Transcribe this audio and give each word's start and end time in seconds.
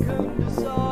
Welcome 0.00 0.44
to 0.44 0.50
Soul. 0.52 0.87